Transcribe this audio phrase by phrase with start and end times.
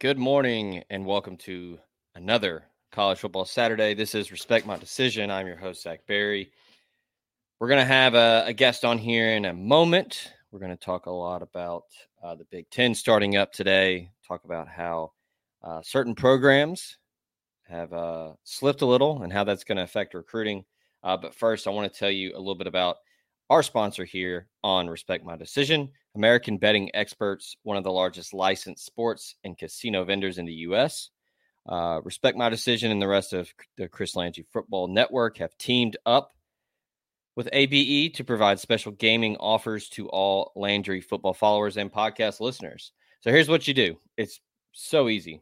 [0.00, 1.76] Good morning and welcome to
[2.14, 3.94] another College Football Saturday.
[3.94, 5.28] This is Respect My Decision.
[5.28, 6.52] I'm your host, Zach Barry.
[7.58, 10.34] We're going to have a, a, guest on here in a moment.
[10.52, 11.82] We're going to talk a lot about
[12.22, 15.14] uh, the Big Ten starting up today, talk about how
[15.64, 16.98] uh, certain programs
[17.68, 20.64] have uh, slipped a little and how that's going to affect recruiting.
[21.02, 22.98] Uh, but first, I want to tell you a little bit about
[23.50, 28.84] our sponsor here on Respect My Decision American Betting Experts, one of the largest licensed
[28.84, 31.10] sports and casino vendors in the U.S.
[31.66, 35.96] Uh, Respect My Decision and the rest of the Chris Landry Football Network have teamed
[36.04, 36.32] up
[37.36, 42.90] with ABE to provide special gaming offers to all Landry football followers and podcast listeners.
[43.20, 44.40] So here's what you do it's
[44.72, 45.40] so easy.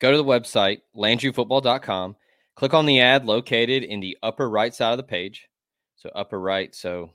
[0.00, 2.16] Go to the website, LandryFootball.com,
[2.56, 5.48] click on the ad located in the upper right side of the page.
[5.96, 6.74] So, upper right.
[6.74, 7.10] So,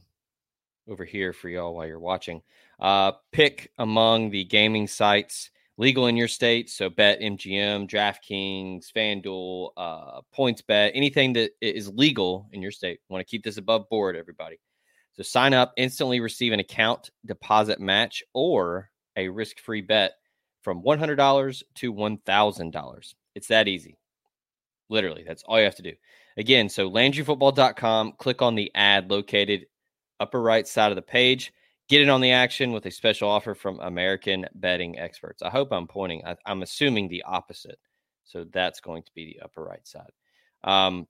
[0.87, 2.41] over here for y'all while you're watching.
[2.79, 6.69] Uh, pick among the gaming sites legal in your state.
[6.69, 12.99] So, Bet MGM, DraftKings, FanDuel, uh, PointsBet, anything that is legal in your state.
[13.09, 14.59] Want to keep this above board, everybody.
[15.13, 20.13] So, sign up, instantly receive an account deposit match or a risk free bet
[20.61, 23.13] from $100 to $1,000.
[23.35, 23.97] It's that easy.
[24.89, 25.93] Literally, that's all you have to do.
[26.37, 29.67] Again, so LandryFootball.com, click on the ad located
[30.19, 31.53] upper right side of the page.
[31.87, 35.43] Get in on the action with a special offer from American betting experts.
[35.43, 37.77] I hope I'm pointing, I, am assuming the opposite.
[38.23, 40.11] So that's going to be the upper right side.
[40.63, 41.07] Um,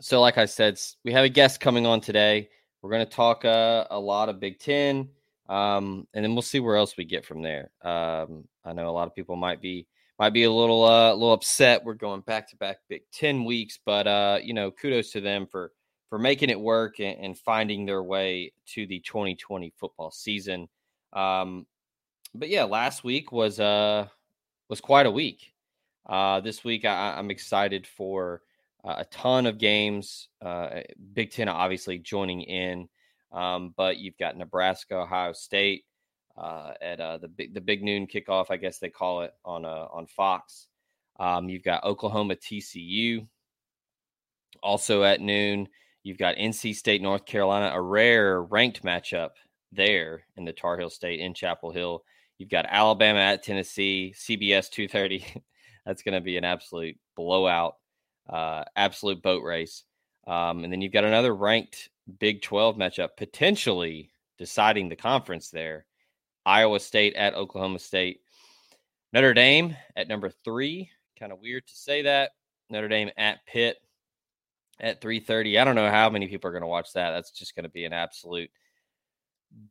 [0.00, 2.48] so, like I said, we have a guest coming on today.
[2.82, 5.08] We're going to talk uh, a lot of Big Ten,
[5.48, 7.70] um, and then we'll see where else we get from there.
[7.82, 9.86] Um, I know a lot of people might be
[10.18, 11.84] might be a little uh, a little upset.
[11.84, 15.46] We're going back to back Big Ten weeks, but uh, you know, kudos to them
[15.46, 15.72] for
[16.08, 20.68] for making it work and, and finding their way to the 2020 football season.
[21.12, 21.66] Um,
[22.34, 24.06] but yeah, last week was uh
[24.68, 25.52] was quite a week.
[26.06, 28.42] Uh, this week I, am excited for
[28.84, 30.28] uh, a ton of games.
[30.44, 30.80] Uh,
[31.14, 32.88] Big Ten obviously joining in,
[33.32, 35.84] um, but you've got Nebraska, Ohio State
[36.36, 39.64] uh, at uh, the big the big noon kickoff, I guess they call it on
[39.64, 40.66] uh, on Fox.
[41.18, 43.26] Um, you've got Oklahoma TCU
[44.62, 45.68] also at noon.
[46.04, 49.30] You've got NC State North Carolina, a rare ranked matchup
[49.72, 52.04] there in the Tar Heel State in Chapel Hill.
[52.38, 55.24] You've got Alabama at Tennessee, CBS 230.
[55.86, 57.76] That's going to be an absolute blowout,
[58.28, 59.84] uh, absolute boat race.
[60.26, 61.88] Um, and then you've got another ranked
[62.18, 65.86] Big 12 matchup, potentially deciding the conference there
[66.44, 68.20] Iowa State at Oklahoma State.
[69.14, 70.90] Notre Dame at number three.
[71.18, 72.32] Kind of weird to say that.
[72.68, 73.78] Notre Dame at Pitt
[74.80, 75.58] at 3:30.
[75.58, 77.10] I don't know how many people are going to watch that.
[77.10, 78.50] That's just going to be an absolute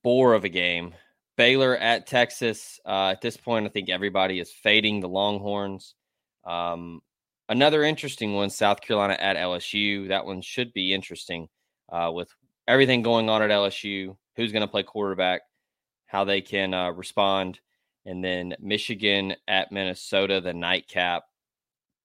[0.03, 0.93] bore of a game.
[1.35, 2.79] Baylor at Texas.
[2.85, 5.95] Uh, at this point, I think everybody is fading the Longhorns.
[6.45, 7.01] Um,
[7.49, 10.09] another interesting one: South Carolina at LSU.
[10.09, 11.49] That one should be interesting
[11.91, 12.29] uh, with
[12.67, 14.15] everything going on at LSU.
[14.35, 15.41] Who's going to play quarterback?
[16.13, 17.59] how they can uh, respond.
[18.05, 21.23] And then Michigan at Minnesota, the nightcap.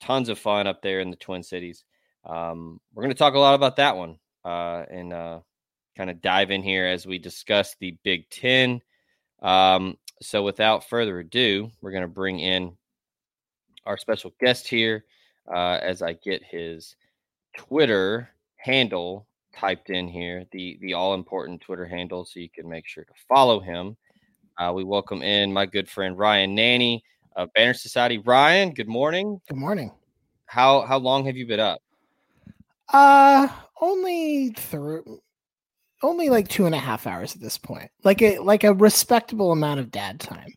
[0.00, 1.84] Tons of fun up there in the Twin Cities.
[2.24, 5.40] Um, we're going to talk a lot about that one uh, and uh,
[5.96, 8.80] kind of dive in here as we discuss the Big Ten.
[9.42, 12.76] Um, so, without further ado, we're going to bring in
[13.86, 15.04] our special guest here
[15.52, 16.96] uh, as I get his
[17.56, 22.86] Twitter handle typed in here, the the all important Twitter handle, so you can make
[22.86, 23.96] sure to follow him.
[24.58, 27.00] Uh, we welcome in my good friend Ryan Nanney
[27.36, 28.18] of Banner Society.
[28.18, 29.40] Ryan, good morning.
[29.48, 29.92] Good morning.
[30.46, 31.80] How how long have you been up?
[32.92, 33.48] Uh,
[33.80, 35.20] only through
[36.02, 37.90] only like two and a half hours at this point.
[38.04, 40.52] Like a like a respectable amount of dad time.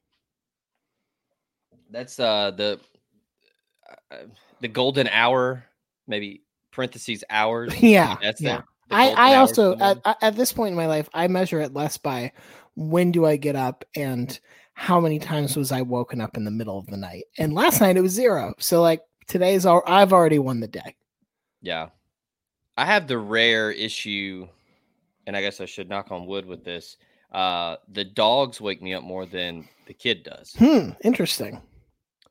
[1.90, 2.80] That's uh the
[4.12, 4.16] uh,
[4.62, 5.66] the golden hour,
[6.08, 7.74] maybe parentheses hours.
[7.82, 8.58] Yeah, That's yeah.
[8.58, 11.74] the, the I, I also at, at this point in my life, I measure it
[11.74, 12.32] less by
[12.76, 14.40] when do I get up and
[14.74, 17.26] how many times was I woken up in the middle of the night.
[17.38, 18.54] And last night it was zero.
[18.60, 20.96] So like today's all I've already won the day.
[21.62, 21.90] Yeah.
[22.78, 24.48] I have the rare issue,
[25.28, 26.98] and I guess I should knock on wood with this.
[27.32, 31.62] Uh, the dogs wake me up more than the kid does, Hmm, interesting.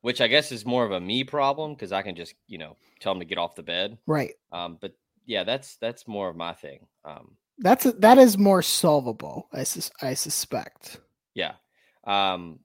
[0.03, 2.77] which I guess is more of a me problem because I can just, you know,
[3.01, 3.97] tell them to get off the bed.
[4.07, 4.35] Right.
[4.53, 4.93] Um, but
[5.27, 6.87] yeah, that's that's more of my thing.
[7.05, 10.99] Um, That's that is more solvable, I sus- I suspect.
[11.35, 11.53] yeah.
[12.05, 12.61] Um,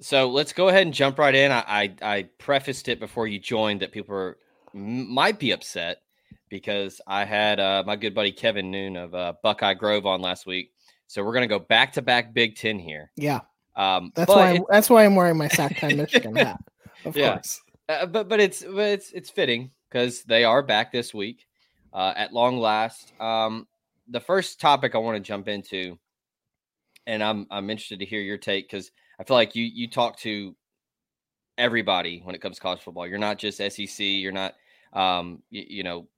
[0.00, 1.50] so let's go ahead and jump right in.
[1.50, 4.36] I I, I prefaced it before you joined that people are,
[4.74, 6.02] m- might be upset
[6.48, 10.46] because I had uh, my good buddy Kevin Noon of uh, Buckeye Grove on last
[10.46, 10.72] week.
[11.06, 13.10] So we're gonna go back to back Big Ten here.
[13.16, 13.40] Yeah.
[13.76, 16.58] Um, That's why I'm, that's why I'm wearing my Sac Time Michigan hat.
[17.04, 17.34] Of Yeah.
[17.34, 17.60] course.
[17.88, 21.46] uh, but but it's but it's it's fitting because they are back this week
[21.92, 23.12] uh, at long last.
[23.20, 23.66] Um,
[24.08, 25.98] the first topic I want to jump into,
[27.06, 28.90] and I'm I'm interested to hear your take because
[29.20, 30.56] I feel like you you talk to
[31.58, 33.06] everybody when it comes to college football.
[33.06, 34.00] You're not just SEC.
[34.00, 34.54] You're not
[34.92, 36.08] um, you, you know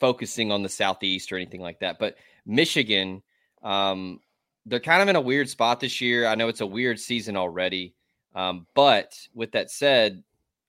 [0.00, 1.98] focusing on the southeast or anything like that.
[1.98, 3.22] But Michigan,
[3.62, 4.20] um,
[4.66, 6.26] they're kind of in a weird spot this year.
[6.26, 7.94] I know it's a weird season already.
[8.34, 10.22] Um, but with that said,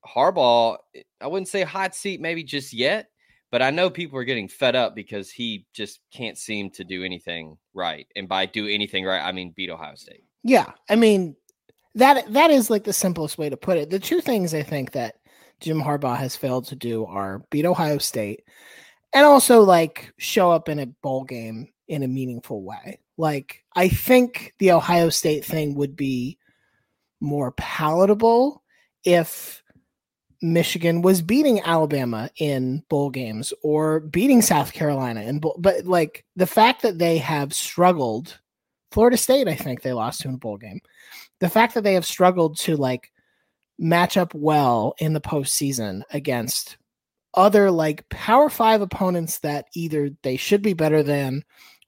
[0.06, 0.78] Harbaugh,
[1.20, 3.10] I wouldn't say hot seat maybe just yet,
[3.52, 7.04] but I know people are getting fed up because he just can't seem to do
[7.04, 8.08] anything right.
[8.16, 10.24] And by do anything right, I mean beat Ohio State.
[10.44, 11.36] Yeah, I mean
[11.96, 13.90] that that is like the simplest way to put it.
[13.90, 15.16] The two things I think that
[15.60, 18.44] Jim Harbaugh has failed to do are beat Ohio State
[19.16, 23.00] and also like show up in a bowl game in a meaningful way.
[23.18, 26.38] Like I think the Ohio State thing would be
[27.22, 28.62] more palatable
[29.06, 29.64] if
[30.42, 36.26] Michigan was beating Alabama in bowl games or beating South Carolina in bowl, but like
[36.36, 38.38] the fact that they have struggled
[38.92, 40.82] Florida State, I think they lost to in a bowl game.
[41.40, 43.12] The fact that they have struggled to like
[43.80, 46.78] match up well in the postseason against
[47.36, 51.44] other like power five opponents that either they should be better than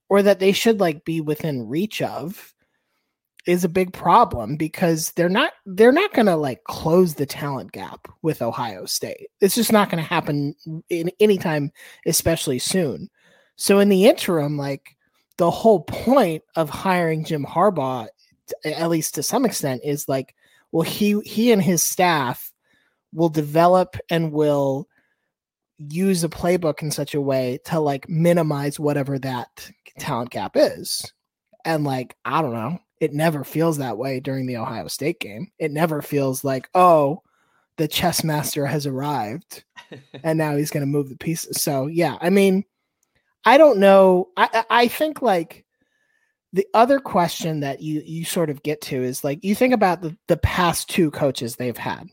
[0.09, 2.53] or that they should like be within reach of
[3.45, 7.71] is a big problem because they're not they're not going to like close the talent
[7.71, 9.27] gap with Ohio State.
[9.39, 10.53] It's just not going to happen
[10.89, 11.71] in anytime
[12.05, 13.09] especially soon.
[13.55, 14.95] So in the interim like
[15.38, 18.07] the whole point of hiring Jim Harbaugh
[18.65, 20.35] at least to some extent is like
[20.71, 22.51] well he he and his staff
[23.13, 24.88] will develop and will
[25.77, 29.69] use a playbook in such a way to like minimize whatever that
[30.00, 31.12] talent gap is.
[31.65, 35.51] And like, I don't know, it never feels that way during the Ohio State game.
[35.59, 37.21] It never feels like, oh,
[37.77, 39.63] the chess master has arrived
[40.24, 41.62] and now he's going to move the pieces.
[41.62, 42.65] So, yeah, I mean,
[43.45, 44.29] I don't know.
[44.35, 45.65] I I think like
[46.51, 50.01] the other question that you you sort of get to is like you think about
[50.01, 52.07] the the past two coaches they've had.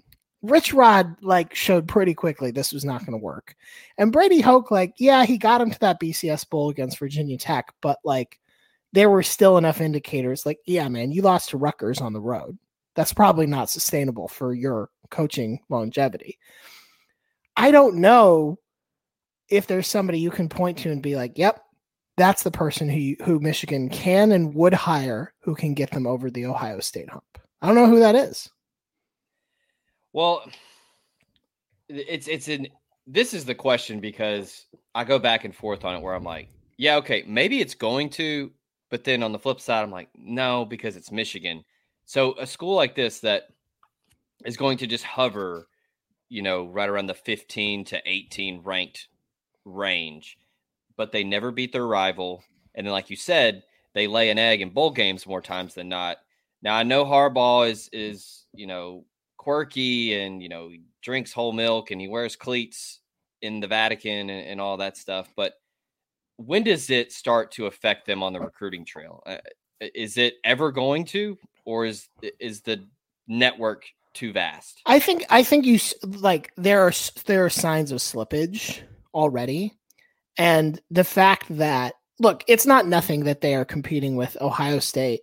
[0.45, 3.57] Rich Rod like showed pretty quickly this was not going to work.
[3.97, 7.73] And Brady Hoke like yeah, he got him to that BCS bowl against Virginia Tech,
[7.81, 8.39] but like
[8.93, 12.59] there were still enough indicators like yeah, man, you lost to Rutgers on the road.
[12.95, 16.39] That's probably not sustainable for your coaching longevity.
[17.57, 18.59] I don't know
[19.49, 21.59] if there's somebody you can point to and be like, "Yep,
[22.19, 26.31] that's the person who who Michigan can and would hire who can get them over
[26.31, 28.51] the Ohio State hump." I don't know who that is.
[30.15, 30.49] Well,
[31.89, 32.69] it's it's an
[33.07, 36.49] this is the question because I go back and forth on it where I'm like,
[36.79, 38.53] yeah, okay, maybe it's going to,
[38.91, 41.65] but then on the flip side, I'm like, no, because it's Michigan.
[42.07, 43.49] So a school like this that
[44.47, 45.67] is going to just hover,
[46.29, 49.09] you know, right around the 15 to 18 ranked
[49.65, 50.39] range,
[50.97, 52.45] but they never beat their rival.
[52.77, 55.89] And then, like you said, they lay an egg in bowl games more times than
[55.89, 56.19] not.
[56.63, 59.05] Now I know Harbaugh is is you know
[59.45, 63.01] quirky and you know he drinks whole milk and he wears cleats
[63.43, 65.53] in the Vatican and, and all that stuff, but
[66.37, 69.23] when does it start to affect them on the recruiting trail?
[69.27, 69.37] Uh,
[69.95, 71.37] is it ever going to,
[71.67, 72.09] or is
[72.41, 72.85] is the
[73.29, 73.85] network
[74.15, 74.81] too vast?
[74.87, 76.93] I think I think you like there are
[77.27, 78.81] there are signs of slippage
[79.13, 79.75] already,
[80.39, 85.21] and the fact that look, it's not nothing that they are competing with Ohio State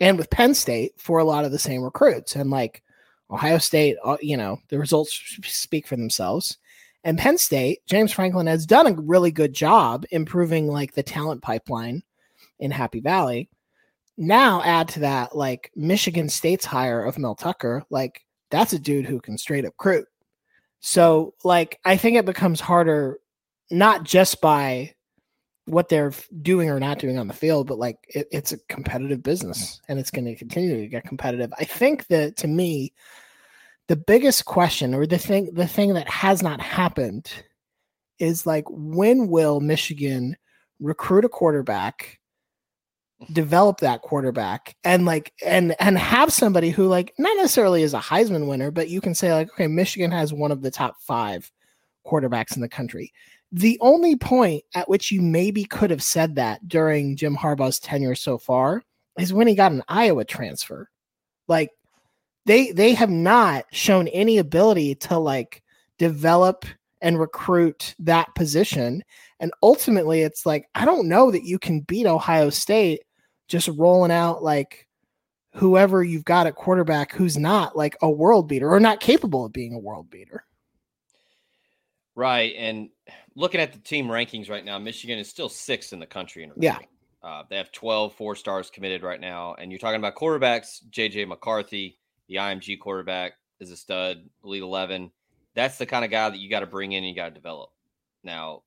[0.00, 2.82] and with Penn State for a lot of the same recruits, and like
[3.30, 6.58] Ohio State, uh, you know, the results speak for themselves.
[7.04, 11.40] And Penn State, James Franklin has done a really good job improving like the talent
[11.40, 12.02] pipeline
[12.58, 13.48] in Happy Valley.
[14.18, 19.06] Now add to that like Michigan State's hire of Mel Tucker, like that's a dude
[19.06, 20.06] who can straight up recruit.
[20.80, 23.18] So like I think it becomes harder
[23.70, 24.94] not just by
[25.66, 26.12] what they're
[26.42, 29.98] doing or not doing on the field, but like it, it's a competitive business and
[29.98, 31.52] it's going to continue to get competitive.
[31.58, 32.92] I think that to me,
[33.90, 37.28] the biggest question or the thing the thing that has not happened
[38.20, 40.36] is like when will Michigan
[40.78, 42.20] recruit a quarterback
[43.20, 43.32] mm-hmm.
[43.32, 47.98] develop that quarterback and like and and have somebody who like not necessarily is a
[47.98, 51.50] Heisman winner but you can say like okay Michigan has one of the top 5
[52.06, 53.12] quarterbacks in the country
[53.52, 58.14] the only point at which you maybe could have said that during Jim Harbaugh's tenure
[58.14, 58.82] so far
[59.18, 60.88] is when he got an Iowa transfer
[61.48, 61.70] like
[62.46, 65.62] they they have not shown any ability to like
[65.98, 66.64] develop
[67.02, 69.02] and recruit that position
[69.40, 73.02] and ultimately it's like I don't know that you can beat Ohio State
[73.48, 74.86] just rolling out like
[75.54, 79.52] whoever you've got at quarterback who's not like a world beater or not capable of
[79.52, 80.44] being a world beater.
[82.20, 82.54] Right.
[82.58, 82.90] And
[83.34, 86.44] looking at the team rankings right now, Michigan is still sixth in the country.
[86.44, 86.76] In yeah.
[87.22, 89.54] Uh, they have 12 four stars committed right now.
[89.54, 91.98] And you're talking about quarterbacks, JJ McCarthy,
[92.28, 95.10] the IMG quarterback is a stud, Elite 11.
[95.54, 97.34] That's the kind of guy that you got to bring in and you got to
[97.34, 97.70] develop.
[98.22, 98.64] Now,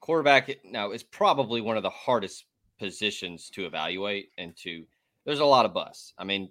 [0.00, 2.46] quarterback now is probably one of the hardest
[2.78, 4.86] positions to evaluate and to
[5.26, 6.14] there's a lot of bust.
[6.16, 6.50] I mean,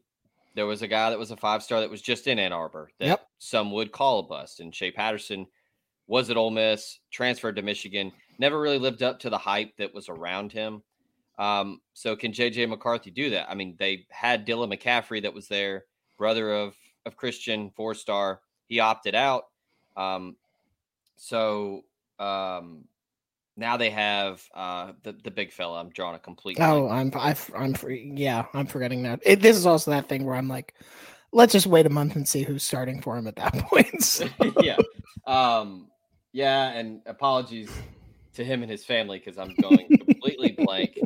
[0.54, 2.92] there was a guy that was a five star that was just in Ann Arbor
[3.00, 3.28] that yep.
[3.40, 4.60] some would call a bust.
[4.60, 5.48] And Shea Patterson
[6.08, 9.94] was at Ole Miss, transferred to Michigan, never really lived up to the hype that
[9.94, 10.84] was around him.
[11.40, 13.50] Um, so can JJ McCarthy do that?
[13.50, 15.86] I mean, they had Dylan McCaffrey that was there,
[16.18, 18.42] brother of of Christian, four star.
[18.68, 19.46] He opted out.
[19.98, 20.36] Um,
[21.16, 21.84] so
[22.20, 22.86] um,
[23.58, 25.80] now they have uh the, the big fella.
[25.80, 26.58] I'm drawing a complete.
[26.60, 27.76] Oh, I'm I, I'm
[28.16, 29.20] yeah, I'm forgetting that.
[29.24, 30.76] It, this is also that thing where I'm like,
[31.32, 34.04] let's just wait a month and see who's starting for him at that point.
[34.04, 34.28] So.
[34.62, 34.78] yeah,
[35.26, 35.88] um,
[36.34, 37.72] yeah, and apologies
[38.34, 41.00] to him and his family because I'm going completely blank.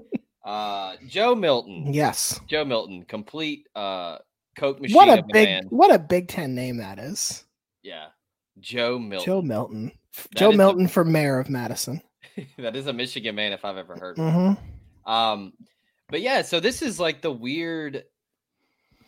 [0.44, 1.94] Uh, Joe Milton.
[1.94, 4.20] Yes, Joe Milton, complete uh
[4.56, 4.96] coke machine.
[4.96, 7.44] What a big, a what a Big Ten name that is.
[7.84, 8.08] Yeah,
[8.60, 9.26] Joe Milton.
[9.26, 9.92] Joe Milton.
[10.14, 12.02] That Joe Milton a, for mayor of Madison.
[12.58, 14.18] that is a Michigan man if I've ever heard.
[14.18, 15.12] Mm-hmm.
[15.12, 15.54] Um,
[16.10, 18.04] but yeah, so this is like the weird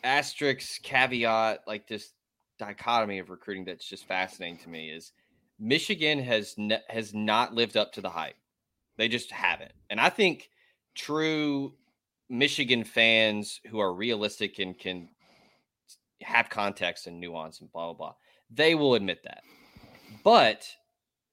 [0.04, 2.12] asterisk caveat, like this
[2.58, 4.90] dichotomy of recruiting that's just fascinating to me.
[4.90, 5.12] Is
[5.60, 8.36] Michigan has ne- has not lived up to the hype.
[8.96, 10.50] They just haven't, and I think
[10.94, 11.74] true
[12.28, 15.08] Michigan fans who are realistic and can
[16.22, 18.14] have context and nuance and blah blah blah,
[18.50, 19.42] they will admit that.
[20.24, 20.66] But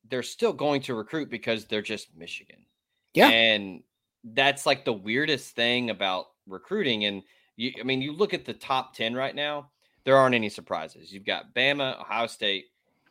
[0.09, 2.65] they're still going to recruit because they're just Michigan.
[3.13, 3.29] Yeah.
[3.29, 3.83] And
[4.23, 7.05] that's like the weirdest thing about recruiting.
[7.05, 7.23] And
[7.55, 9.71] you, I mean, you look at the top 10 right now,
[10.03, 11.11] there aren't any surprises.
[11.11, 12.65] You've got Bama, Ohio State.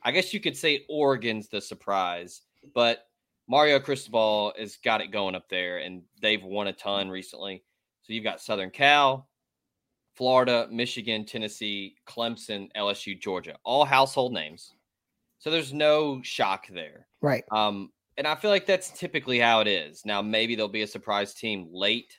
[0.06, 3.08] I guess you could say Oregon's the surprise, but
[3.48, 7.64] Mario Cristobal has got it going up there and they've won a ton recently.
[8.02, 9.28] So you've got Southern Cal,
[10.14, 14.74] Florida, Michigan, Tennessee, Clemson, LSU, Georgia, all household names.
[15.40, 17.08] So there's no shock there.
[17.20, 17.42] Right.
[17.50, 20.06] Um, and I feel like that's typically how it is.
[20.06, 22.16] Now, maybe there'll be a surprise team late,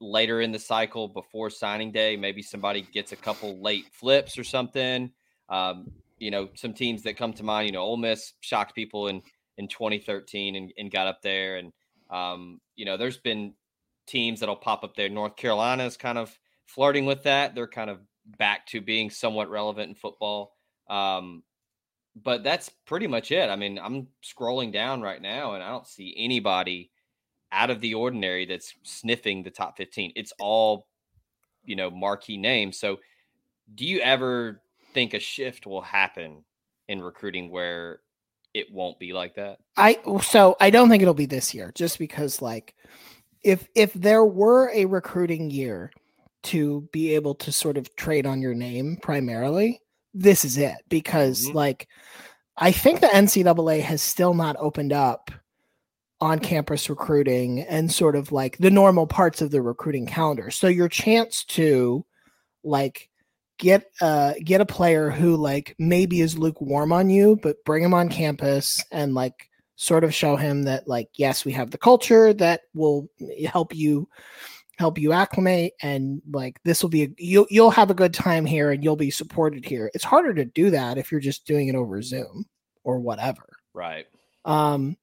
[0.00, 2.16] later in the cycle before signing day.
[2.16, 5.10] Maybe somebody gets a couple late flips or something.
[5.50, 9.08] Um, you know, some teams that come to mind, you know, Ole Miss shocked people
[9.08, 9.22] in,
[9.58, 11.56] in 2013 and, and got up there.
[11.56, 11.72] And,
[12.10, 13.54] um, you know, there's been
[14.06, 15.08] teams that'll pop up there.
[15.08, 17.54] North Carolina is kind of flirting with that.
[17.54, 18.00] They're kind of
[18.38, 20.52] back to being somewhat relevant in football.
[20.88, 21.42] Um,
[22.22, 23.50] but that's pretty much it.
[23.50, 26.90] I mean, I'm scrolling down right now and I don't see anybody
[27.52, 30.12] out of the ordinary that's sniffing the top 15.
[30.16, 30.86] It's all,
[31.64, 32.78] you know, marquee names.
[32.78, 32.98] So,
[33.74, 34.62] do you ever
[34.96, 36.42] think a shift will happen
[36.88, 38.00] in recruiting where
[38.54, 39.58] it won't be like that?
[39.76, 42.74] I so I don't think it'll be this year just because like
[43.44, 45.92] if if there were a recruiting year
[46.44, 49.82] to be able to sort of trade on your name primarily,
[50.14, 51.58] this is it because mm-hmm.
[51.58, 51.88] like
[52.56, 55.30] I think the NCAA has still not opened up
[56.22, 60.50] on campus recruiting and sort of like the normal parts of the recruiting calendar.
[60.50, 62.06] So your chance to
[62.64, 63.10] like
[63.58, 67.94] get uh get a player who like maybe is lukewarm on you, but bring him
[67.94, 72.32] on campus and like sort of show him that like yes, we have the culture
[72.34, 73.08] that will
[73.46, 74.08] help you
[74.78, 78.44] help you acclimate and like this will be a, you'll you'll have a good time
[78.44, 79.90] here and you'll be supported here.
[79.94, 82.44] It's harder to do that if you're just doing it over Zoom
[82.84, 83.48] or whatever.
[83.72, 84.06] Right.
[84.44, 84.96] Um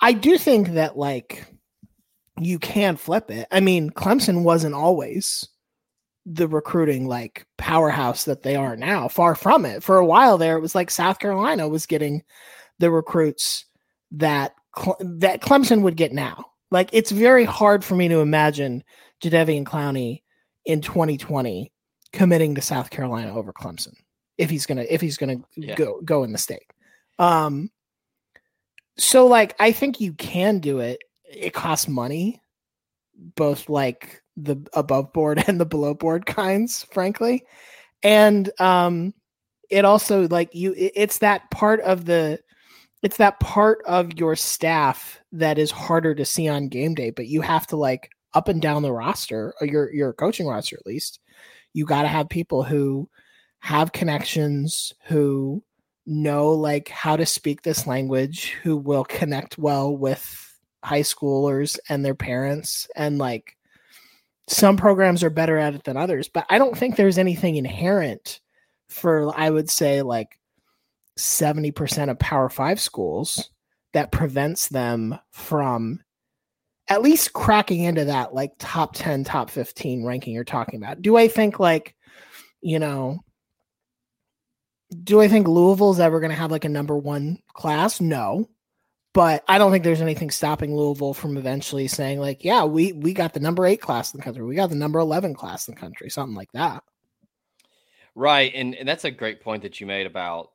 [0.00, 1.46] I do think that like
[2.38, 3.46] you can flip it.
[3.50, 5.48] I mean, Clemson wasn't always
[6.26, 9.06] the recruiting like powerhouse that they are now.
[9.06, 9.82] Far from it.
[9.82, 12.22] For a while there, it was like South Carolina was getting
[12.78, 13.64] the recruits
[14.10, 14.54] that
[15.00, 16.46] that Clemson would get now.
[16.70, 18.82] Like it's very hard for me to imagine
[19.22, 20.22] Jadeveon Clowney
[20.64, 21.72] in 2020
[22.12, 23.94] committing to South Carolina over Clemson
[24.36, 25.76] if he's gonna if he's gonna yeah.
[25.76, 26.66] go go in the state.
[27.20, 27.70] Um,
[28.98, 30.98] so like I think you can do it.
[31.24, 32.42] It costs money,
[33.14, 37.44] both like the above board and the below board kinds, frankly.
[38.02, 39.14] And um
[39.68, 42.38] it also like you it's that part of the
[43.02, 47.26] it's that part of your staff that is harder to see on game day, but
[47.26, 50.86] you have to like up and down the roster or your your coaching roster at
[50.86, 51.20] least.
[51.72, 53.08] You got to have people who
[53.60, 55.62] have connections, who
[56.06, 62.04] know like how to speak this language, who will connect well with high schoolers and
[62.04, 63.55] their parents and like
[64.48, 68.40] some programs are better at it than others, but I don't think there's anything inherent
[68.88, 70.38] for I would say like
[71.18, 73.50] 70% of Power 5 schools
[73.92, 76.00] that prevents them from
[76.88, 81.02] at least cracking into that like top 10 top 15 ranking you're talking about.
[81.02, 81.96] Do I think like
[82.60, 83.20] you know
[85.02, 88.00] do I think Louisville's ever going to have like a number 1 class?
[88.00, 88.48] No.
[89.16, 93.14] But I don't think there's anything stopping Louisville from eventually saying like, yeah, we we
[93.14, 94.44] got the number 8 class in the country.
[94.44, 96.84] We got the number 11 class in the country, something like that.
[98.14, 100.50] Right, and, and that's a great point that you made about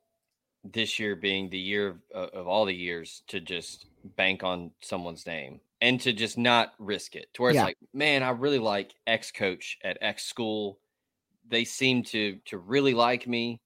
[0.63, 4.69] this year being the year of, uh, of all the years to just bank on
[4.81, 7.33] someone's name and to just not risk it.
[7.33, 7.63] To where it's yeah.
[7.63, 10.77] like, man, I really like X coach at X school.
[11.49, 13.59] They seem to to really like me.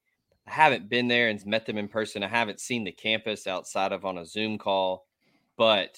[0.47, 2.23] I haven't been there and met them in person.
[2.23, 5.05] I haven't seen the campus outside of on a Zoom call,
[5.57, 5.97] but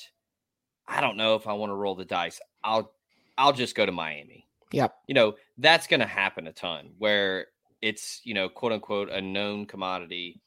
[0.87, 2.39] I don't know if I want to roll the dice.
[2.63, 2.93] I'll
[3.37, 4.47] I'll just go to Miami.
[4.71, 4.95] Yep.
[5.07, 7.47] You know, that's going to happen a ton where
[7.81, 10.41] it's, you know, quote unquote a known commodity.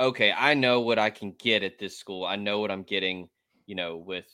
[0.00, 2.24] Okay, I know what I can get at this school.
[2.24, 3.28] I know what I'm getting,
[3.66, 4.26] you know, with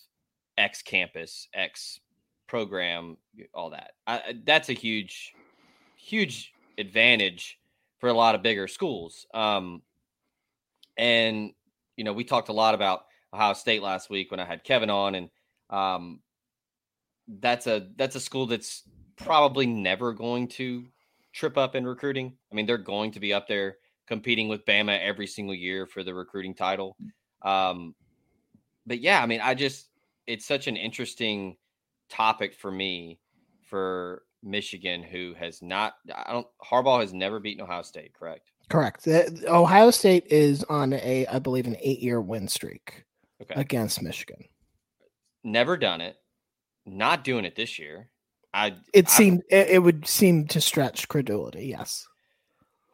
[0.57, 2.01] X campus, X
[2.47, 3.17] program,
[3.53, 3.93] all that.
[4.07, 5.35] I, that's a huge
[5.97, 7.59] huge advantage
[7.99, 9.27] for a lot of bigger schools.
[9.35, 9.83] Um,
[10.97, 11.53] and
[11.97, 14.91] you know, we talked a lot about Ohio State last week when I had Kevin
[14.91, 15.31] on, and
[15.71, 16.21] um,
[17.41, 18.85] that's a that's a school that's
[19.17, 20.87] probably never going to
[21.33, 22.37] trip up in recruiting.
[22.51, 26.03] I mean, they're going to be up there competing with Bama every single year for
[26.03, 26.97] the recruiting title.
[27.43, 27.95] Um,
[28.87, 29.89] but yeah, I mean, I just
[30.27, 31.57] it's such an interesting
[32.09, 33.19] topic for me
[33.63, 38.53] for Michigan, who has not, I don't, Harbaugh has never beaten Ohio State, correct?
[38.69, 39.09] Correct.
[39.47, 43.05] Ohio State is on a, I believe, an eight year win streak
[43.43, 43.61] okay.
[43.61, 44.45] against Michigan.
[45.43, 46.17] Never done it.
[46.85, 48.11] Not doing it this year.
[48.53, 48.75] I.
[48.93, 51.67] It seemed it, it would seem to stretch credulity.
[51.67, 52.07] Yes.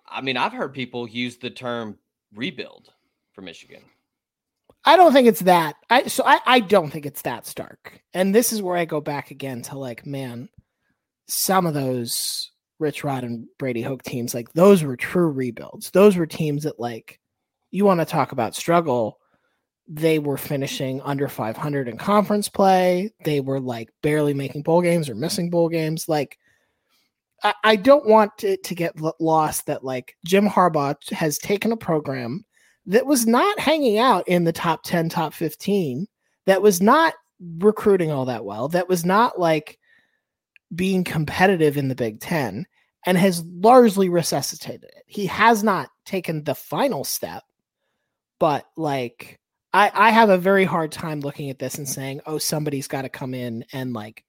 [0.09, 1.99] I mean, I've heard people use the term
[2.35, 2.93] rebuild
[3.33, 3.83] for Michigan.
[4.85, 5.77] I don't think it's that.
[5.91, 8.03] I so I, I don't think it's that stark.
[8.13, 10.49] And this is where I go back again to like, man,
[11.27, 15.91] some of those Rich Rod and Brady Hoke teams, like those were true rebuilds.
[15.91, 17.21] Those were teams that like
[17.71, 19.19] you want to talk about struggle.
[19.89, 23.13] They were finishing under 500 in conference play.
[23.25, 26.09] They were like barely making bowl games or missing bowl games.
[26.09, 26.39] Like,
[27.43, 31.77] I, I don't want it to get lost that like Jim Harbaugh has taken a
[31.77, 32.45] program
[32.87, 36.07] that was not hanging out in the top 10, top 15,
[36.47, 37.15] that was not
[37.59, 39.79] recruiting all that well, that was not like
[40.75, 42.67] being competitive in the Big Ten
[43.07, 45.05] and has largely resuscitated it.
[45.07, 47.43] He has not taken the final step,
[48.39, 49.39] but like
[49.73, 53.03] I, I have a very hard time looking at this and saying, oh, somebody's got
[53.03, 54.25] to come in and like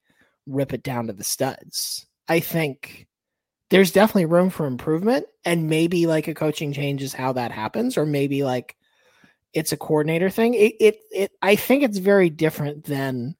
[0.46, 2.06] rip it down to the studs.
[2.28, 3.06] I think
[3.70, 7.96] there's definitely room for improvement, and maybe like a coaching change is how that happens,
[7.96, 8.76] or maybe like
[9.52, 10.54] it's a coordinator thing.
[10.54, 13.36] It it, it I think it's very different than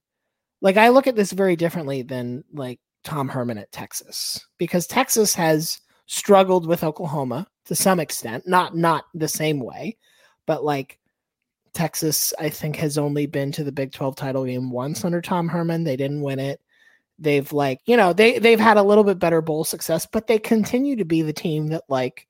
[0.60, 5.34] like I look at this very differently than like Tom Herman at Texas because Texas
[5.34, 9.96] has struggled with Oklahoma to some extent, not not the same way,
[10.46, 10.98] but like
[11.72, 15.48] Texas, I think has only been to the Big 12 title game once under Tom
[15.48, 15.84] Herman.
[15.84, 16.60] They didn't win it.
[17.18, 20.38] They've like, you know, they they've had a little bit better bowl success, but they
[20.38, 22.26] continue to be the team that like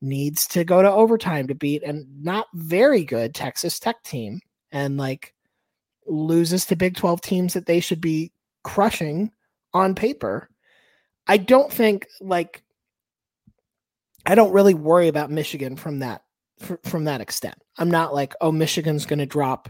[0.00, 4.40] needs to go to overtime to beat and not very good Texas Tech team
[4.72, 5.34] and like
[6.06, 8.32] loses to Big 12 teams that they should be
[8.62, 9.30] crushing
[9.74, 10.48] on paper.
[11.26, 12.62] I don't think like
[14.24, 16.22] I don't really worry about Michigan from that
[16.84, 17.56] from that extent.
[17.76, 19.68] I'm not like, oh, Michigan's going to drop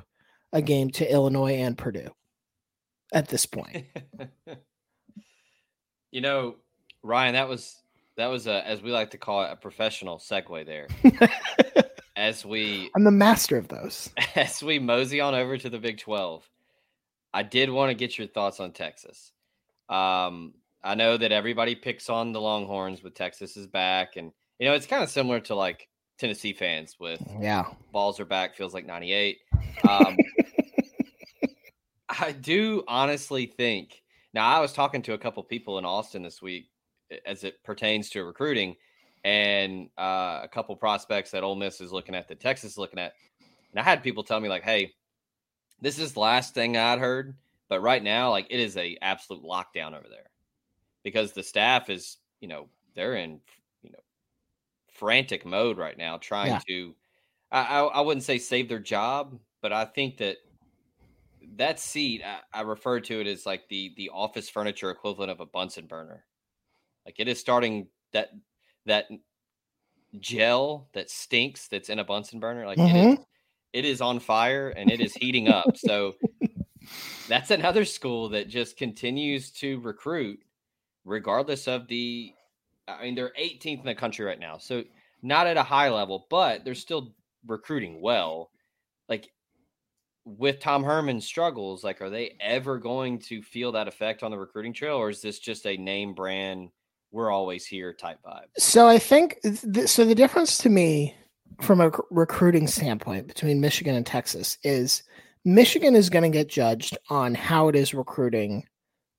[0.52, 2.10] a game to Illinois and Purdue.
[3.12, 3.86] at this point.
[6.12, 6.56] you know,
[7.02, 7.76] Ryan, that was
[8.16, 10.88] that was a as we like to call it a professional segue there.
[12.16, 14.10] as we I'm the master of those.
[14.36, 16.48] As we mosey on over to the Big 12,
[17.32, 19.32] I did want to get your thoughts on Texas.
[19.94, 24.66] Um, I know that everybody picks on the Longhorns with Texas is back, and you
[24.66, 28.74] know it's kind of similar to like Tennessee fans with yeah Vols are back feels
[28.74, 29.38] like 98.
[29.88, 30.16] Um,
[32.08, 34.02] I do honestly think
[34.32, 36.70] now I was talking to a couple people in Austin this week
[37.24, 38.74] as it pertains to recruiting
[39.22, 42.98] and uh, a couple prospects that Ole Miss is looking at that Texas is looking
[42.98, 43.12] at.
[43.70, 44.92] And I had people tell me like, "Hey,
[45.80, 47.36] this is the last thing I'd heard,
[47.74, 50.30] but right now, like, it is a absolute lockdown over there
[51.02, 53.40] because the staff is, you know, they're in,
[53.82, 53.98] you know,
[54.92, 56.60] frantic mode right now, trying yeah.
[56.68, 56.94] to.
[57.50, 60.36] I, I, I wouldn't say save their job, but I think that
[61.56, 65.40] that seat I, I refer to it as like the the office furniture equivalent of
[65.40, 66.24] a Bunsen burner.
[67.04, 68.28] Like it is starting that
[68.86, 69.06] that
[70.20, 72.66] gel that stinks that's in a Bunsen burner.
[72.66, 72.96] Like mm-hmm.
[72.96, 73.18] it, is,
[73.72, 75.76] it is on fire and it is heating up.
[75.76, 76.14] So
[77.28, 80.40] that's another school that just continues to recruit
[81.04, 82.32] regardless of the
[82.86, 84.58] I mean they're 18th in the country right now.
[84.58, 84.84] So
[85.22, 87.14] not at a high level, but they're still
[87.46, 88.50] recruiting well.
[89.08, 89.30] Like
[90.24, 94.38] with Tom Herman's struggles, like are they ever going to feel that effect on the
[94.38, 96.70] recruiting trail or is this just a name brand
[97.14, 98.46] we're always here type vibe.
[98.58, 100.04] So I think th- so.
[100.04, 101.14] The difference to me
[101.60, 105.04] from a recruiting standpoint between Michigan and Texas is
[105.44, 108.64] Michigan is going to get judged on how it is recruiting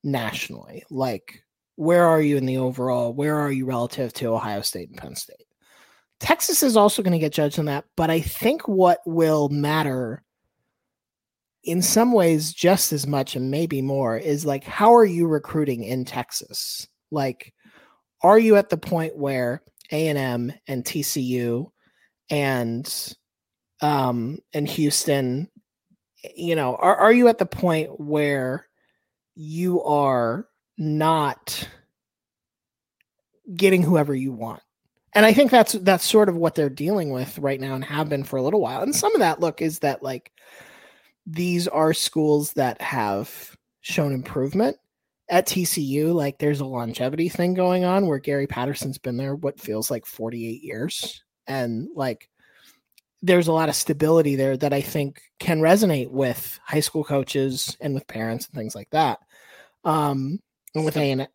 [0.03, 0.83] nationally.
[0.89, 1.43] Like,
[1.75, 3.13] where are you in the overall?
[3.13, 5.45] Where are you relative to Ohio State and Penn State?
[6.19, 10.23] Texas is also going to get judged on that, but I think what will matter
[11.63, 15.83] in some ways just as much and maybe more is like how are you recruiting
[15.83, 16.87] in Texas?
[17.11, 17.53] Like
[18.21, 19.61] are you at the point where
[19.91, 21.65] A&M and TCU
[22.29, 23.15] and
[23.81, 25.49] um and Houston
[26.35, 28.67] you know are are you at the point where
[29.35, 31.67] you are not
[33.55, 34.61] getting whoever you want?
[35.13, 38.09] And i think that's that's sort of what they're dealing with right now and have
[38.09, 38.81] been for a little while.
[38.81, 40.31] And some of that look is that like
[41.25, 44.77] these are schools that have shown improvement.
[45.27, 49.59] At TCU, like there's a longevity thing going on where Gary Patterson's been there what
[49.59, 51.23] feels like 48 years.
[51.47, 52.29] And like
[53.21, 57.77] there's a lot of stability there that I think can resonate with high school coaches
[57.81, 59.19] and with parents and things like that.
[59.83, 60.39] Um
[60.73, 61.27] and with A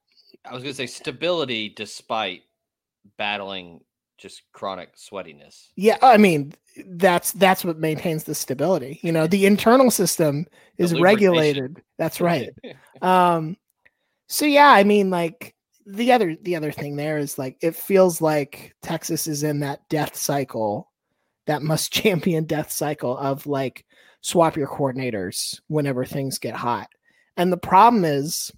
[0.44, 2.42] I was gonna say stability despite
[3.16, 3.80] battling
[4.18, 5.68] just chronic sweatiness.
[5.76, 6.52] Yeah, I mean
[6.86, 9.00] that's that's what maintains the stability.
[9.02, 10.46] You know, the internal system
[10.78, 11.82] is regulated.
[11.98, 12.50] That's right.
[13.02, 13.56] um
[14.30, 18.20] so yeah, I mean, like the other the other thing there is like it feels
[18.20, 20.89] like Texas is in that death cycle,
[21.46, 23.84] that must champion death cycle of like
[24.20, 26.88] swap your coordinators whenever things get hot.
[27.36, 28.52] And the problem is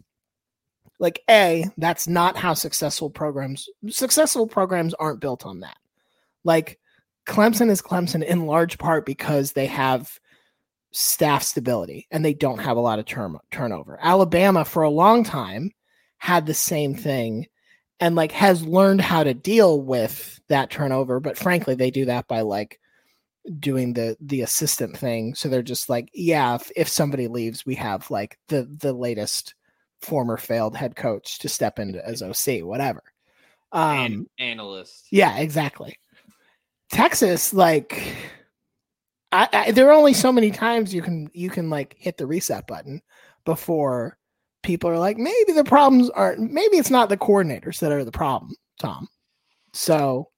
[0.98, 5.76] like a that's not how successful programs successful programs aren't built on that.
[6.44, 6.78] Like
[7.26, 10.18] Clemson is Clemson in large part because they have
[10.92, 13.98] staff stability and they don't have a lot of term turnover.
[14.00, 15.70] Alabama for a long time
[16.18, 17.46] had the same thing
[18.02, 22.26] and like has learned how to deal with that turnover, but frankly they do that
[22.26, 22.80] by like
[23.60, 25.36] doing the the assistant thing.
[25.36, 29.54] So they're just like, yeah, if, if somebody leaves, we have like the the latest
[30.00, 33.04] former failed head coach to step into as OC, whatever.
[33.70, 35.06] Um An- analyst.
[35.12, 35.96] Yeah, exactly.
[36.90, 38.16] Texas, like
[39.30, 42.26] I, I, there are only so many times you can you can like hit the
[42.26, 43.00] reset button
[43.44, 44.18] before
[44.62, 48.12] people are like maybe the problems aren't, maybe it's not the coordinators that are the
[48.12, 49.08] problem tom
[49.72, 50.28] so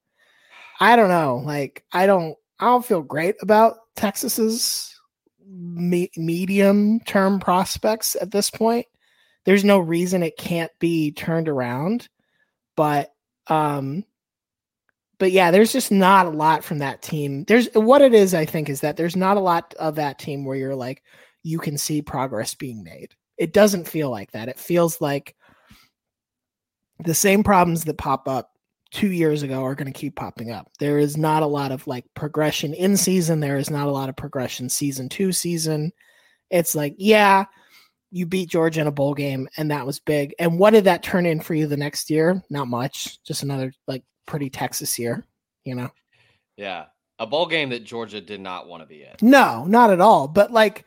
[0.81, 4.95] i don't know like i don't i don't feel great about texas's
[5.47, 8.87] me- medium term prospects at this point
[9.45, 12.09] there's no reason it can't be turned around
[12.77, 13.13] but
[13.49, 14.05] um
[15.19, 17.45] but yeah, there's just not a lot from that team.
[17.45, 20.45] There's what it is, I think, is that there's not a lot of that team
[20.45, 21.03] where you're like,
[21.43, 23.15] you can see progress being made.
[23.39, 24.49] It doesn't feel like that.
[24.49, 25.35] It feels like
[27.05, 28.53] the same problems that pop up
[28.91, 30.71] two years ago are going to keep popping up.
[30.79, 33.41] There is not a lot of like progression in season.
[33.41, 35.93] There is not a lot of progression season two season.
[36.51, 37.47] It's like, yeah,
[38.13, 40.33] you beat Georgia in a bowl game and that was big.
[40.39, 42.41] And what did that turn in for you the next year?
[42.49, 43.21] Not much.
[43.25, 45.27] Just another like pretty Texas year,
[45.65, 45.91] you know?
[46.57, 46.85] Yeah.
[47.19, 49.15] A bowl game that Georgia did not want to be in.
[49.21, 50.29] No, not at all.
[50.29, 50.85] But like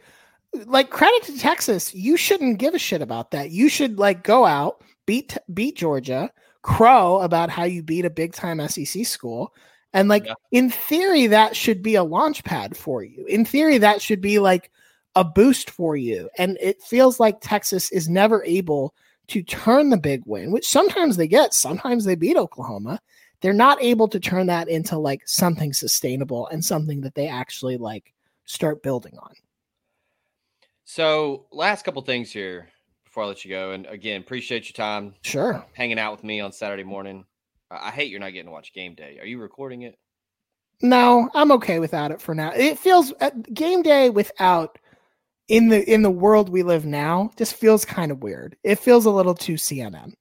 [0.66, 1.94] like credit to Texas.
[1.94, 3.52] You shouldn't give a shit about that.
[3.52, 6.32] You should like go out, beat beat Georgia,
[6.62, 9.54] crow about how you beat a big time SEC school.
[9.94, 10.34] And like Yeah.
[10.52, 13.26] in theory, that should be a launch pad for you.
[13.26, 14.72] In theory, that should be like
[15.16, 16.30] a boost for you.
[16.38, 18.94] And it feels like Texas is never able
[19.28, 23.00] to turn the big win, which sometimes they get, sometimes they beat Oklahoma.
[23.42, 27.78] They're not able to turn that into like something sustainable and something that they actually
[27.78, 28.14] like
[28.46, 29.34] start building on.
[30.90, 32.70] So, last couple things here
[33.04, 33.72] before I let you go.
[33.72, 35.66] And again, appreciate your time Sure.
[35.74, 37.26] hanging out with me on Saturday morning.
[37.70, 39.18] I hate you're not getting to watch game day.
[39.20, 40.00] Are you recording it?
[40.82, 42.52] No, I'm okay without it for now.
[42.54, 44.80] It feels uh, game day without
[45.50, 48.56] in the in the world we live now just feels kind of weird.
[48.64, 50.14] It feels a little too CNN.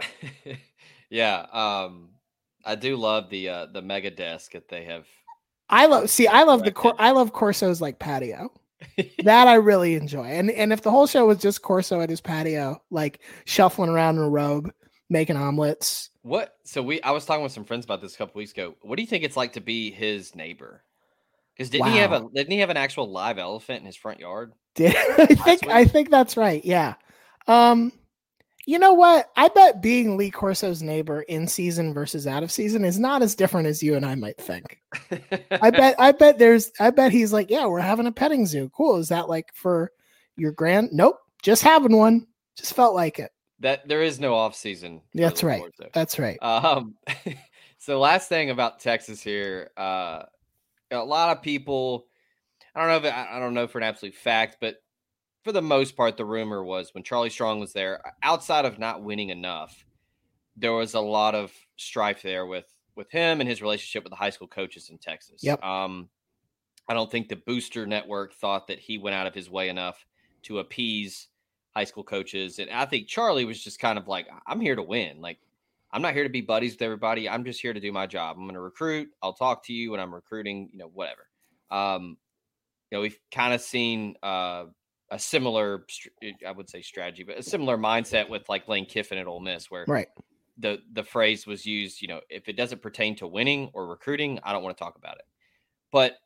[1.10, 1.44] yeah.
[1.52, 2.12] Um,
[2.64, 5.06] I do love the uh, the mega desk that they have.
[5.68, 8.50] I love see I love the cor- I love Corso's like patio.
[9.22, 10.24] That I really enjoy.
[10.24, 14.16] And and if the whole show was just Corso at his patio, like shuffling around
[14.16, 14.72] in a robe,
[15.10, 16.10] making omelets.
[16.22, 16.56] What?
[16.64, 18.74] So we, I was talking with some friends about this a couple weeks ago.
[18.82, 20.82] What do you think it's like to be his neighbor?
[21.56, 24.20] Because didn't he have a didn't he have an actual live elephant in his front
[24.20, 24.52] yard?
[24.74, 25.66] Did I think.
[25.66, 26.64] I think that's right.
[26.64, 26.94] Yeah.
[27.46, 27.92] Um
[28.68, 29.30] you know what?
[29.34, 33.34] I bet being Lee Corso's neighbor in season versus out of season is not as
[33.34, 34.82] different as you and I might think.
[35.50, 38.70] I bet I bet there's I bet he's like, yeah, we're having a petting zoo.
[38.76, 38.98] Cool.
[38.98, 39.90] Is that like for
[40.36, 40.90] your grand?
[40.92, 41.18] Nope.
[41.42, 42.26] Just having one.
[42.58, 43.30] Just felt like it.
[43.60, 45.00] that there is no off season.
[45.14, 45.60] That's right.
[45.60, 45.88] Corso.
[45.94, 46.36] That's right.
[46.42, 46.94] Um,
[47.78, 50.24] so last thing about Texas here, uh,
[50.90, 52.06] a lot of people,
[52.74, 54.76] I don't know if I I don't know for an absolute fact, but
[55.48, 59.02] for the most part, the rumor was when Charlie Strong was there, outside of not
[59.02, 59.86] winning enough,
[60.58, 64.16] there was a lot of strife there with with him and his relationship with the
[64.16, 65.42] high school coaches in Texas.
[65.42, 65.64] Yep.
[65.64, 66.10] Um,
[66.86, 70.04] I don't think the Booster Network thought that he went out of his way enough
[70.42, 71.28] to appease
[71.74, 74.82] high school coaches, and I think Charlie was just kind of like, "I'm here to
[74.82, 75.22] win.
[75.22, 75.38] Like,
[75.92, 77.26] I'm not here to be buddies with everybody.
[77.26, 78.36] I'm just here to do my job.
[78.36, 79.08] I'm going to recruit.
[79.22, 80.68] I'll talk to you when I'm recruiting.
[80.72, 81.26] You know, whatever."
[81.70, 82.18] Um,
[82.90, 84.64] you know, we've kind of seen uh,
[85.10, 85.86] a similar,
[86.46, 89.70] I would say, strategy, but a similar mindset with like Lane Kiffin at Ole Miss,
[89.70, 90.08] where Right.
[90.58, 94.38] the the phrase was used, you know, if it doesn't pertain to winning or recruiting,
[94.42, 95.26] I don't want to talk about it.
[95.92, 96.18] But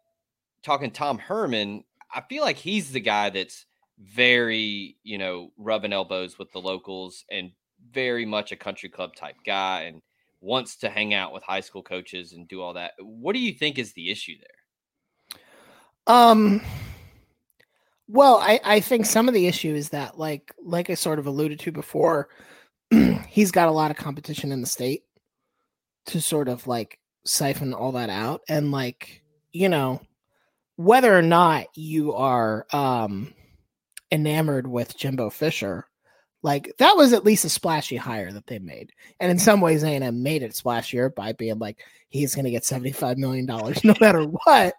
[0.63, 3.67] talking Tom Herman, I feel like he's the guy that's
[3.99, 7.53] very, you know, rubbing elbows with the locals and
[7.93, 10.03] very much a country club type guy and
[10.41, 12.93] wants to hang out with high school coaches and do all that.
[12.99, 15.41] What do you think is the issue there?
[16.09, 16.61] Um
[18.13, 21.27] well, I, I think some of the issue is that like like I sort of
[21.27, 22.29] alluded to before,
[23.27, 25.05] he's got a lot of competition in the state
[26.07, 29.23] to sort of like siphon all that out and like,
[29.53, 30.03] you know,
[30.77, 33.33] whether or not you are um
[34.11, 35.89] enamored with Jimbo Fisher,
[36.43, 38.93] like that was at least a splashy hire that they made.
[39.21, 41.79] And in some ways A&M made it splashier by being like
[42.11, 44.75] he's going to get 75 million dollars no matter what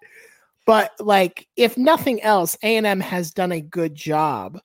[0.66, 4.60] but like if nothing else a&m has done a good job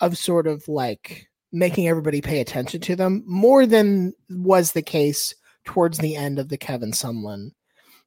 [0.00, 5.34] of sort of like making everybody pay attention to them more than was the case
[5.64, 7.50] towards the end of the kevin sumlin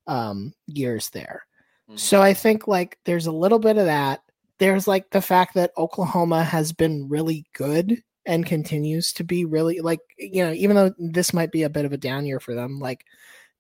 [0.08, 1.46] um, years there
[1.90, 1.98] Mhm.
[2.00, 4.22] so i think like there's a little bit of that
[4.60, 9.80] there's like the fact that oklahoma has been really good and continues to be really
[9.80, 12.54] like you know even though this might be a bit of a down year for
[12.54, 13.06] them like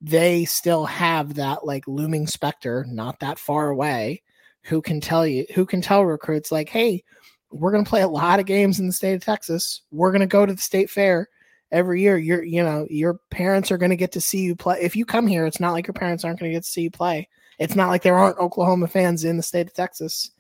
[0.02, 4.22] they still have that like looming specter not that far away
[4.64, 7.04] who can tell you who can tell recruits like hey
[7.52, 9.82] we're going to play a lot of games in the state of texas.
[9.92, 11.30] We're going to go to the state fair
[11.72, 12.18] every year.
[12.18, 14.80] You're you know your parents are going to get to see you play.
[14.82, 16.84] If you come here it's not like your parents aren't going to get to see
[16.84, 17.28] you play.
[17.58, 20.32] It's not like there aren't oklahoma fans in the state of texas.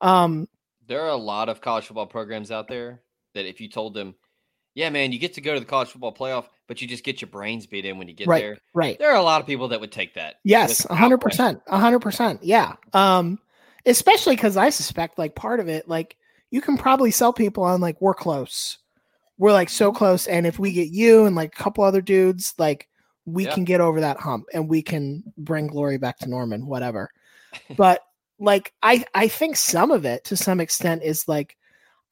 [0.00, 0.48] Um
[0.86, 3.02] There are a lot of college football programs out there
[3.34, 4.14] that if you told them,
[4.76, 7.20] yeah, man, you get to go to the college football playoff, but you just get
[7.22, 8.58] your brains beat in when you get right there.
[8.74, 10.36] right There are a lot of people that would take that.
[10.44, 12.44] Yes, a hundred percent, a hundred percent.
[12.44, 12.74] Yeah.
[12.92, 13.38] Um,
[13.86, 16.16] especially because I suspect like part of it, like
[16.50, 18.76] you can probably sell people on like we're close,
[19.38, 22.52] we're like so close, and if we get you and like a couple other dudes,
[22.58, 22.86] like
[23.24, 23.54] we Yeah.
[23.54, 27.10] can get over that hump and we can bring glory back to Norman, whatever.
[27.78, 28.02] but
[28.38, 31.56] like I, I think some of it to some extent is like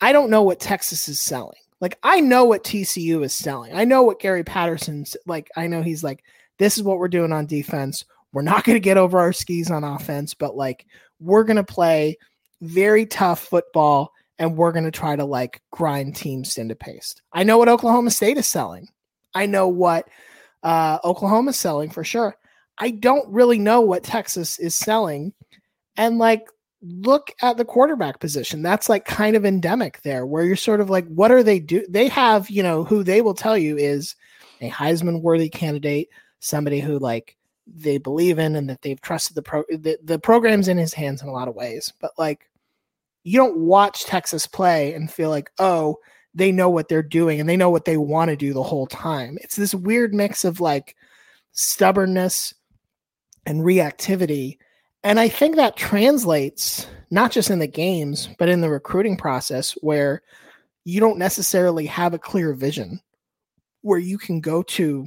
[0.00, 1.59] I don't know what Texas is selling.
[1.80, 3.74] Like I know what TCU is selling.
[3.74, 5.50] I know what Gary Patterson's like.
[5.56, 6.24] I know he's like,
[6.58, 8.04] this is what we're doing on defense.
[8.32, 10.87] We're not going to get over our skis on offense, but like
[11.20, 12.16] we're going to play
[12.60, 17.22] very tough football and we're going to try to like grind teams into paste.
[17.32, 18.88] I know what Oklahoma State is selling.
[19.34, 20.08] I know what
[20.62, 22.37] uh, Oklahoma's selling for sure.
[22.78, 25.32] I don't really know what Texas is selling.
[25.96, 26.48] And like
[26.84, 28.62] look at the quarterback position.
[28.62, 31.84] That's like kind of endemic there, where you're sort of like, what are they do?
[31.88, 34.14] They have, you know, who they will tell you is
[34.60, 36.08] a Heisman worthy candidate,
[36.40, 40.68] somebody who like they believe in and that they've trusted the pro the, the program's
[40.68, 41.92] in his hands in a lot of ways.
[42.00, 42.48] But like
[43.24, 45.96] you don't watch Texas play and feel like, oh,
[46.34, 48.86] they know what they're doing and they know what they want to do the whole
[48.86, 49.38] time.
[49.40, 50.94] It's this weird mix of like
[51.52, 52.52] stubbornness
[53.46, 54.58] and reactivity.
[55.04, 59.72] And I think that translates not just in the games, but in the recruiting process
[59.82, 60.22] where
[60.84, 63.00] you don't necessarily have a clear vision
[63.82, 65.06] where you can go to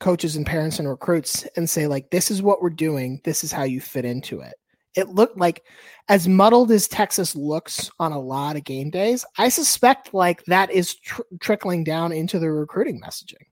[0.00, 3.20] coaches and parents and recruits and say like this is what we're doing.
[3.22, 4.54] This is how you fit into it.
[4.96, 5.64] It looked like
[6.08, 10.68] as muddled as texas looks on a lot of game days i suspect like that
[10.72, 13.46] is tr- trickling down into the recruiting messaging.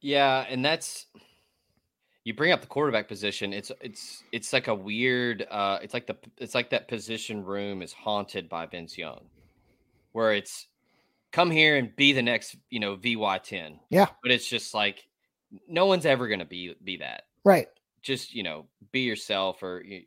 [0.00, 1.06] Yeah and that's
[2.24, 6.06] you bring up the quarterback position it's it's it's like a weird uh it's like
[6.06, 9.20] the it's like that position room is haunted by vince young
[10.12, 10.68] where it's
[11.32, 15.06] come here and be the next you know vy10 yeah but it's just like
[15.68, 17.24] no one's ever going to be be that.
[17.44, 17.68] Right.
[18.00, 20.02] Just you know, be yourself or you,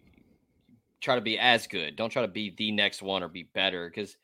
[1.01, 1.95] try to be as good.
[1.95, 4.17] Don't try to be the next one or be better because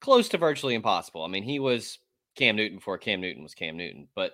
[0.00, 1.24] close to virtually impossible.
[1.24, 1.98] I mean, he was
[2.34, 4.32] Cam Newton before Cam Newton was Cam Newton, but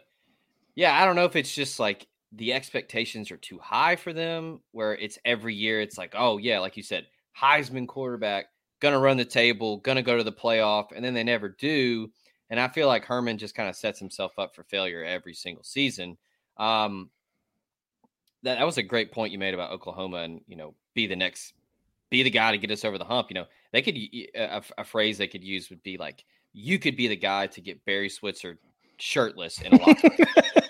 [0.74, 4.60] yeah, I don't know if it's just like the expectations are too high for them,
[4.72, 7.06] where it's every year it's like, oh yeah, like you said,
[7.40, 8.46] Heisman quarterback,
[8.80, 12.10] gonna run the table, gonna go to the playoff, and then they never do.
[12.50, 15.64] And I feel like Herman just kind of sets himself up for failure every single
[15.64, 16.16] season.
[16.56, 17.10] Um,
[18.42, 21.16] that, that was a great point you made about Oklahoma and, you know, be the
[21.16, 21.54] next,
[22.10, 23.28] be the guy to get us over the hump.
[23.30, 23.96] You know, they could,
[24.36, 27.60] a, a phrase they could use would be like, you could be the guy to
[27.60, 28.58] get Barry Switzer
[28.98, 30.10] shirtless in a locker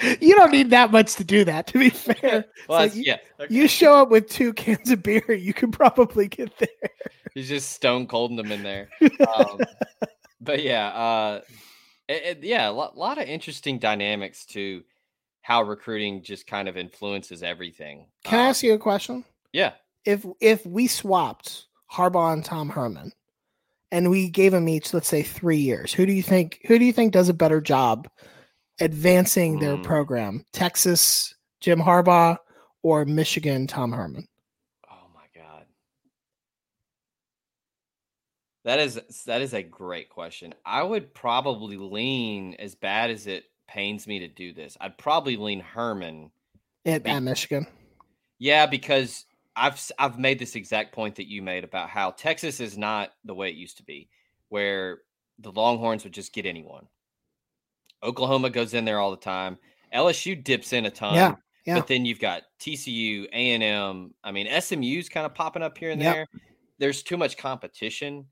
[0.20, 2.44] you don't need that much to do that, to be fair.
[2.68, 3.16] well, like you, yeah.
[3.40, 3.54] Okay.
[3.54, 6.90] You show up with two cans of beer, you can probably get there.
[7.34, 8.88] He's just stone colding them in there.
[9.36, 9.60] Um,
[10.40, 11.40] but yeah, uh,
[12.08, 14.82] it, it, yeah, a lot, lot, of interesting dynamics to
[15.42, 18.06] how recruiting just kind of influences everything.
[18.24, 19.24] Can um, I ask you a question?
[19.52, 19.72] Yeah.
[20.04, 23.12] If if we swapped Harbaugh and Tom Herman,
[23.90, 26.84] and we gave them each, let's say, three years, who do you think who do
[26.84, 28.08] you think does a better job
[28.80, 29.84] advancing their mm.
[29.84, 30.44] program?
[30.52, 32.36] Texas, Jim Harbaugh,
[32.82, 34.26] or Michigan, Tom Herman?
[34.90, 35.64] Oh my God.
[38.64, 40.54] That is that is a great question.
[40.64, 44.76] I would probably lean as bad as it pains me to do this.
[44.80, 46.30] I'd probably lean Herman
[46.86, 47.66] at, at Michigan.
[48.38, 52.78] Yeah, because I've I've made this exact point that you made about how Texas is
[52.78, 54.08] not the way it used to be,
[54.48, 54.98] where
[55.38, 56.86] the Longhorns would just get anyone.
[58.02, 59.58] Oklahoma goes in there all the time.
[59.94, 61.14] LSU dips in a ton.
[61.14, 61.34] Yeah.
[61.66, 61.74] Yeah.
[61.74, 64.14] But then you've got TCU, A and M.
[64.24, 66.14] I mean, SMU's kind of popping up here and yep.
[66.14, 66.26] there.
[66.78, 68.24] There's too much competition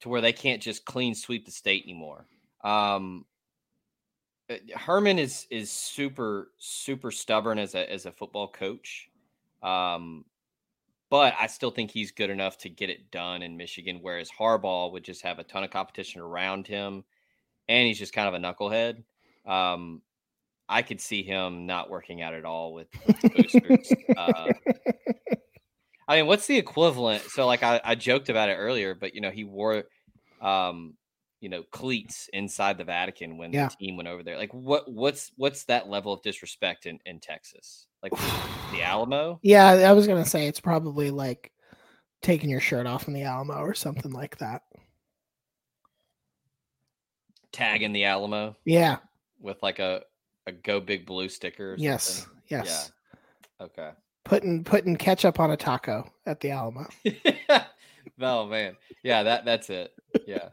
[0.00, 2.26] to where they can't just clean sweep the state anymore.
[2.62, 3.24] Um,
[4.50, 9.08] uh, Herman is is super super stubborn as a as a football coach,
[9.62, 10.26] um,
[11.08, 14.00] but I still think he's good enough to get it done in Michigan.
[14.02, 17.04] Whereas Harbaugh would just have a ton of competition around him,
[17.68, 19.02] and he's just kind of a knucklehead.
[19.46, 20.02] Um,
[20.68, 23.92] I could see him not working out at all with, with boosters.
[24.16, 24.52] uh,
[26.08, 27.22] I mean, what's the equivalent?
[27.24, 29.84] So, like, I, I joked about it earlier, but you know, he wore,
[30.40, 30.94] um,
[31.40, 33.68] you know, cleats inside the Vatican when yeah.
[33.68, 34.36] the team went over there.
[34.36, 37.86] Like, what what's what's that level of disrespect in in Texas?
[38.02, 38.12] Like
[38.72, 39.40] the Alamo?
[39.42, 41.52] Yeah, I was gonna say it's probably like
[42.22, 44.62] taking your shirt off in the Alamo or something like that.
[47.54, 48.56] Tagging the Alamo?
[48.64, 48.98] Yeah.
[49.40, 50.02] With like a
[50.46, 51.74] a go big blue sticker.
[51.78, 52.04] yes.
[52.04, 52.40] Something?
[52.48, 52.92] Yes.
[53.60, 53.66] Yeah.
[53.66, 53.90] Okay
[54.24, 56.86] putting putting ketchup on a taco at the Alamo.
[58.20, 59.92] oh man, yeah that that's it.
[60.26, 60.48] Yeah.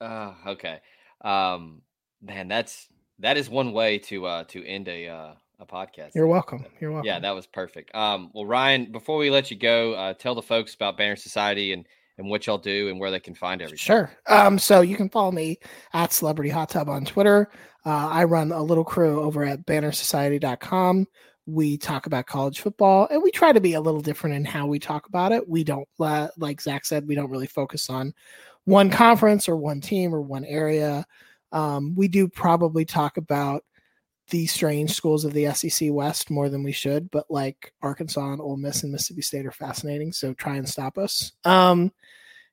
[0.00, 0.80] Uh, okay.
[1.20, 1.82] Um,
[2.22, 2.88] man, that's
[3.20, 6.14] that is one way to uh to end a uh a podcast.
[6.14, 6.64] You're welcome.
[6.80, 7.06] You're welcome.
[7.06, 7.94] Yeah, that was perfect.
[7.94, 11.72] Um, well, Ryan, before we let you go, uh, tell the folks about Banner Society
[11.72, 11.84] and
[12.18, 13.78] and what y'all do and where they can find everything.
[13.78, 14.10] Sure.
[14.26, 15.58] Um, so you can follow me
[15.92, 17.50] at Celebrity Hot Tub on Twitter.
[17.86, 21.06] Uh, I run a little crew over at bannersociety.com
[21.48, 24.66] we talk about college football and we try to be a little different in how
[24.66, 25.48] we talk about it.
[25.48, 28.12] We don't, uh, like Zach said, we don't really focus on
[28.64, 31.06] one conference or one team or one area.
[31.50, 33.64] Um, we do probably talk about
[34.30, 38.40] the strange schools of the SEC West more than we should, but like Arkansas and
[38.40, 40.12] Ole Miss and Mississippi State are fascinating.
[40.12, 41.32] So try and stop us.
[41.44, 41.92] Um,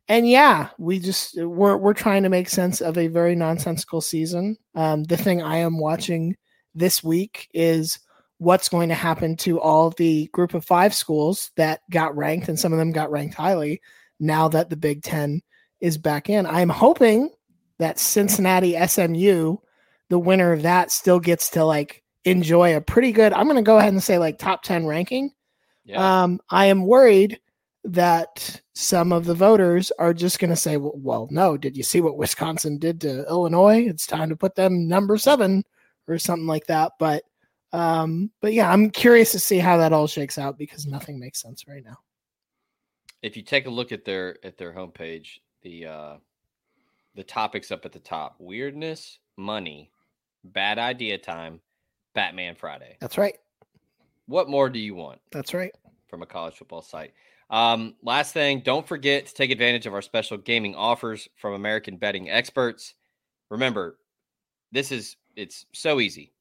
[0.07, 4.57] and yeah, we just we're we're trying to make sense of a very nonsensical season.
[4.75, 6.35] Um, the thing I am watching
[6.75, 7.99] this week is
[8.37, 12.59] what's going to happen to all the group of five schools that got ranked, and
[12.59, 13.81] some of them got ranked highly
[14.19, 15.41] now that the Big Ten
[15.81, 16.45] is back in.
[16.45, 17.31] I'm hoping
[17.79, 19.57] that Cincinnati SMU,
[20.09, 23.61] the winner of that, still gets to like enjoy a pretty good, I'm going to
[23.61, 25.31] go ahead and say like top 10 ranking.
[25.83, 26.23] Yeah.
[26.23, 27.39] Um, I am worried
[27.83, 31.83] that some of the voters are just going to say, well, well, no, did you
[31.83, 33.85] see what Wisconsin did to Illinois?
[33.87, 35.63] It's time to put them number seven
[36.07, 36.93] or something like that.
[36.97, 37.23] But,
[37.73, 41.41] um, but yeah, I'm curious to see how that all shakes out because nothing makes
[41.41, 41.97] sense right now.
[43.21, 46.17] if you take a look at their at their homepage, the uh
[47.15, 49.91] the topics up at the top: weirdness, money,
[50.45, 51.59] bad idea time,
[52.13, 52.97] Batman Friday.
[52.99, 53.37] That's right.
[54.27, 55.71] What more do you want That's right.
[56.07, 57.13] from a college football site?
[57.49, 61.97] Um, last thing, don't forget to take advantage of our special gaming offers from American
[61.97, 62.95] Betting Experts.
[63.49, 63.97] Remember,
[64.71, 66.33] this is it's so easy.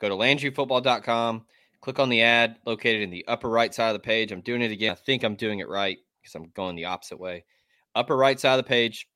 [0.00, 1.44] Go to LandryFootball.com,
[1.80, 4.30] click on the ad located in the upper right side of the page.
[4.30, 4.92] I'm doing it again.
[4.92, 7.44] I think I'm doing it right because I'm going the opposite way.
[7.94, 9.08] Upper right side of the page,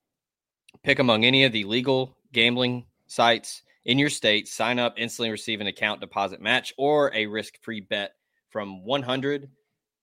[0.82, 4.46] pick among any of the legal gambling sites in your state.
[4.46, 8.12] Sign up, instantly receive an account deposit match or a risk-free bet
[8.50, 9.50] from 100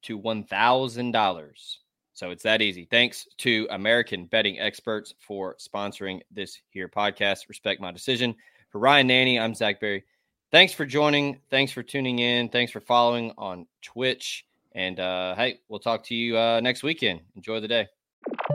[0.03, 1.75] to $1,000.
[2.13, 2.87] So it's that easy.
[2.89, 7.47] Thanks to American Betting Experts for sponsoring this here podcast.
[7.47, 8.35] Respect my decision.
[8.71, 10.03] For Ryan Nanney, I'm Zach Berry.
[10.51, 11.39] Thanks for joining.
[11.49, 12.49] Thanks for tuning in.
[12.49, 14.45] Thanks for following on Twitch.
[14.71, 17.21] And uh, hey, we'll talk to you uh, next weekend.
[17.35, 17.87] Enjoy the day.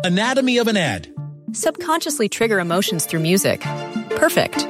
[0.02, 1.12] Anatomy of an ad.
[1.52, 3.60] Subconsciously trigger emotions through music.
[4.16, 4.69] Perfect.